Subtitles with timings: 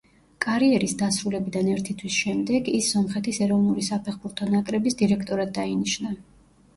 [0.43, 6.15] კარიერის დასრულებიდან ერთი თვის შემდეგ ის სომხეთის ეროვნული საფეხბურთო ნაკრების დირექტორად დაინიშნა.